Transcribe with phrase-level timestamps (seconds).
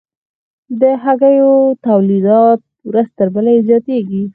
[0.81, 1.51] د هګیو
[1.85, 2.59] تولیدات
[2.89, 4.23] ورځ تر بلې زیاتیږي